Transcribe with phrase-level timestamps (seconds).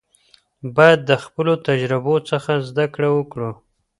[0.75, 3.51] باید د خپلو تجربو څخه زده کړه وکړو.